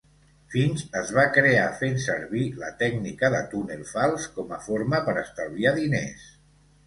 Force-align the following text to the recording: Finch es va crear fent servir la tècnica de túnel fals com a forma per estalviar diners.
Finch 0.51 0.79
es 0.99 1.09
va 1.17 1.25
crear 1.33 1.65
fent 1.81 1.99
servir 2.05 2.45
la 2.63 2.71
tècnica 2.79 3.31
de 3.35 3.43
túnel 3.53 3.85
fals 3.91 4.27
com 4.39 4.55
a 4.57 4.61
forma 4.69 5.03
per 5.11 5.17
estalviar 5.25 5.75
diners. 5.77 6.27